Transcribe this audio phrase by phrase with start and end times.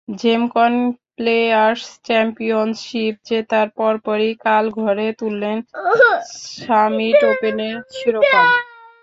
[0.17, 0.73] Gemcon
[1.17, 5.57] players championship জেতার পরপরই কাল ঘরে তুললেন
[6.57, 8.47] সামিট ওপেনের শিরোপাও।